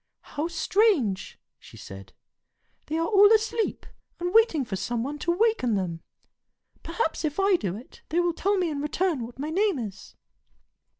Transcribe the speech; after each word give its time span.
"How 0.33 0.47
strange!" 0.47 1.37
she 1.59 1.77
said. 1.77 2.11
"They 2.87 2.97
are 2.97 3.05
all 3.05 3.31
asleep, 3.35 3.85
and 4.19 4.33
waiting 4.33 4.65
for 4.65 4.75
some 4.75 5.03
one 5.03 5.19
to 5.19 5.31
waken 5.31 5.75
them. 5.75 6.01
Perhaps 6.81 7.23
if 7.23 7.39
I 7.39 7.55
do 7.55 7.75
it, 7.75 8.01
they 8.09 8.19
will 8.19 8.33
tell 8.33 8.57
me 8.57 8.71
in 8.71 8.81
return 8.81 9.23
what 9.23 9.37
my 9.37 9.51
name 9.51 9.77
is." 9.77 10.15